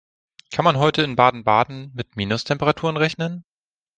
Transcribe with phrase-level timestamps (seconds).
[0.51, 3.45] Kann man heute in Baden-Baden mit Minustemperaturen rechnen?